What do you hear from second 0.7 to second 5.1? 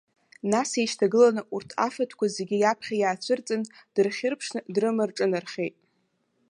еишьҭагыланы урҭ афатәқәа зегьы иаԥхьа иаацәырҵын, дырхьырԥшны дрыма